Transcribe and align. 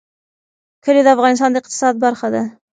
کلي 0.83 1.01
د 1.03 1.07
افغانستان 1.15 1.49
د 1.51 1.55
اقتصاد 1.61 1.93
برخه 2.05 2.27
ده. 2.33 2.43